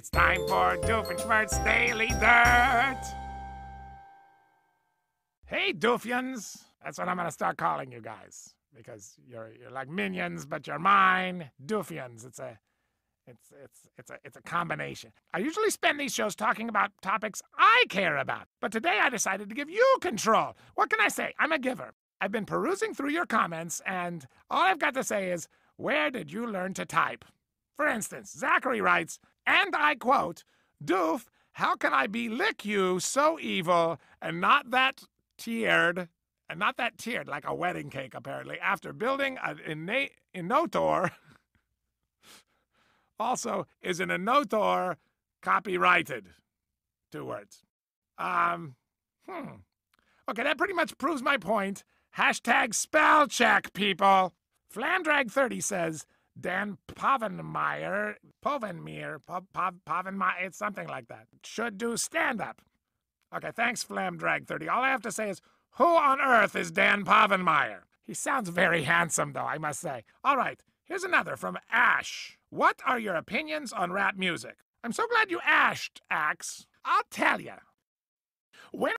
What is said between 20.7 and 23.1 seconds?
What can I say? I'm a giver. I've been perusing through